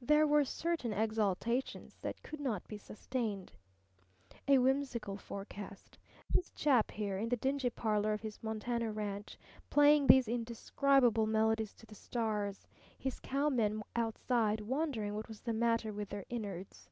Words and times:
There 0.00 0.26
were 0.26 0.46
certain 0.46 0.94
exaltations 0.94 1.98
that 2.00 2.22
could 2.22 2.40
not 2.40 2.66
be 2.66 2.78
sustained. 2.78 3.52
A 4.48 4.56
whimsical 4.56 5.18
forecast: 5.18 5.98
This 6.32 6.50
chap 6.52 6.90
here, 6.92 7.18
in 7.18 7.28
the 7.28 7.36
dingy 7.36 7.68
parlour 7.68 8.14
of 8.14 8.22
his 8.22 8.42
Montana 8.42 8.90
ranch, 8.90 9.36
playing 9.68 10.06
these 10.06 10.28
indescribable 10.28 11.26
melodies 11.26 11.74
to 11.74 11.84
the 11.84 11.94
stars, 11.94 12.66
his 12.98 13.20
cowmen 13.20 13.82
outside 13.94 14.62
wondering 14.62 15.14
what 15.14 15.28
was 15.28 15.42
the 15.42 15.52
matter 15.52 15.92
with 15.92 16.08
their 16.08 16.24
"inards." 16.30 16.88